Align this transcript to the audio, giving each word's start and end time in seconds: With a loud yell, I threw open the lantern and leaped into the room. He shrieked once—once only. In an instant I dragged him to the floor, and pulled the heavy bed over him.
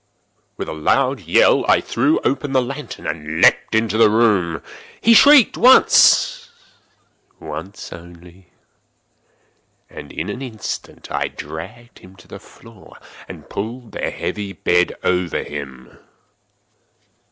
With 0.57 0.67
a 0.67 0.73
loud 0.73 1.19
yell, 1.19 1.63
I 1.69 1.79
threw 1.79 2.19
open 2.21 2.53
the 2.53 2.61
lantern 2.63 3.05
and 3.05 3.39
leaped 3.39 3.75
into 3.75 3.99
the 3.99 4.09
room. 4.09 4.63
He 4.99 5.13
shrieked 5.13 5.57
once—once 5.59 6.49
only. 7.93 8.47
In 9.91 10.27
an 10.31 10.41
instant 10.41 11.11
I 11.11 11.27
dragged 11.27 11.99
him 11.99 12.15
to 12.15 12.27
the 12.27 12.39
floor, 12.39 12.97
and 13.29 13.47
pulled 13.47 13.91
the 13.91 14.09
heavy 14.09 14.53
bed 14.53 14.95
over 15.03 15.43
him. 15.43 15.99